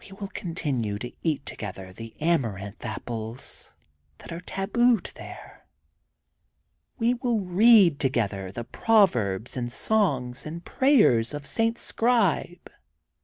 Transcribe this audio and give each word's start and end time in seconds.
We 0.09 0.13
will 0.13 0.29
continue 0.29 0.97
to 0.97 1.11
eat 1.21 1.45
together 1.45 1.93
the 1.93 2.15
Amaranth 2.19 2.83
Apples 2.83 3.71
that 4.17 4.31
are 4.31 4.39
tabooed 4.39 5.11
there. 5.13 5.67
We 6.97 7.13
will 7.13 7.41
read 7.41 7.99
together 7.99 8.51
the 8.51 8.63
prov 8.63 9.13
erbs 9.13 9.55
and 9.55 9.71
songs 9.71 10.43
and 10.43 10.65
prayers 10.65 11.35
of 11.35 11.45
St. 11.45 11.77
Scribe 11.77 12.61
and. 12.65 12.75